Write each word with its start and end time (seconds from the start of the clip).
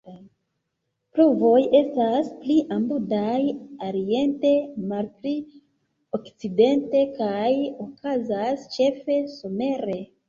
Pluvoj 1.17 1.59
estas 1.79 2.31
pli 2.45 2.55
abundaj 2.75 3.35
oriente, 3.89 4.53
malpli 4.93 5.35
okcidente, 6.19 7.05
kaj 7.21 7.53
okazas 7.87 8.65
ĉefe 8.79 9.21
somere. 9.39 10.01